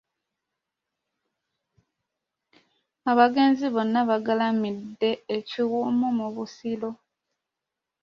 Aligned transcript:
Abagenzi 3.11 3.65
bonna 3.73 3.99
bagalamidde 4.09 5.09
e 5.35 5.37
Kiwumu 5.47 6.07
mu 6.17 6.27
Busiro. 6.35 6.91